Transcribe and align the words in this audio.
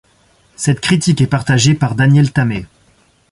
Cette 0.55 0.79
critique 0.81 1.21
est 1.21 1.27
partagée 1.27 1.75
par 1.75 1.93
Daniel 1.93 2.31
Tammet. 2.31 2.65